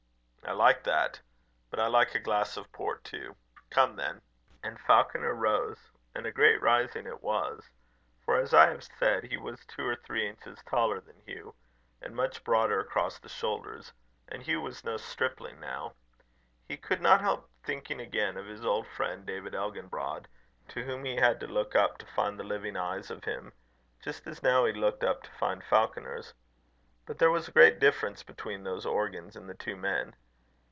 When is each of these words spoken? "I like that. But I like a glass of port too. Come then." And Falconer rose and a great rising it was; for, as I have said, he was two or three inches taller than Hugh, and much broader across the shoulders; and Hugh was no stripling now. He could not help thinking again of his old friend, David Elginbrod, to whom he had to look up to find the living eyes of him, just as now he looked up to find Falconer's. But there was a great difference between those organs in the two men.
"I 0.43 0.53
like 0.53 0.83
that. 0.83 1.21
But 1.69 1.79
I 1.79 1.87
like 1.87 2.13
a 2.13 2.19
glass 2.19 2.57
of 2.57 2.69
port 2.73 3.05
too. 3.05 3.37
Come 3.69 3.95
then." 3.95 4.21
And 4.61 4.77
Falconer 4.81 5.33
rose 5.33 5.91
and 6.13 6.25
a 6.25 6.31
great 6.31 6.61
rising 6.61 7.07
it 7.07 7.23
was; 7.23 7.69
for, 8.25 8.35
as 8.37 8.53
I 8.53 8.67
have 8.67 8.83
said, 8.83 9.23
he 9.23 9.37
was 9.37 9.63
two 9.65 9.87
or 9.87 9.95
three 9.95 10.27
inches 10.27 10.59
taller 10.65 10.99
than 10.99 11.21
Hugh, 11.25 11.55
and 12.01 12.15
much 12.15 12.43
broader 12.43 12.81
across 12.81 13.17
the 13.17 13.29
shoulders; 13.29 13.93
and 14.27 14.43
Hugh 14.43 14.59
was 14.59 14.83
no 14.83 14.97
stripling 14.97 15.57
now. 15.61 15.93
He 16.67 16.75
could 16.75 16.99
not 17.01 17.21
help 17.21 17.49
thinking 17.63 18.01
again 18.01 18.35
of 18.35 18.45
his 18.47 18.65
old 18.65 18.87
friend, 18.87 19.25
David 19.25 19.53
Elginbrod, 19.53 20.25
to 20.69 20.83
whom 20.83 21.05
he 21.05 21.15
had 21.15 21.39
to 21.39 21.47
look 21.47 21.75
up 21.77 21.97
to 21.99 22.05
find 22.07 22.37
the 22.37 22.43
living 22.43 22.75
eyes 22.75 23.09
of 23.09 23.23
him, 23.23 23.53
just 24.03 24.27
as 24.27 24.43
now 24.43 24.65
he 24.65 24.73
looked 24.73 25.03
up 25.03 25.23
to 25.23 25.31
find 25.31 25.63
Falconer's. 25.63 26.33
But 27.05 27.19
there 27.19 27.31
was 27.31 27.47
a 27.47 27.51
great 27.53 27.79
difference 27.79 28.21
between 28.21 28.63
those 28.65 28.85
organs 28.85 29.37
in 29.37 29.47
the 29.47 29.55
two 29.55 29.77
men. 29.77 30.13